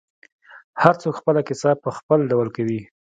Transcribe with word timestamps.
هر 0.81 0.93
څوک 1.01 1.13
خپله 1.19 1.41
کیسه 1.47 1.69
په 1.83 1.89
خپل 1.97 2.19
ډول 2.31 2.47
کوي. 2.55 2.81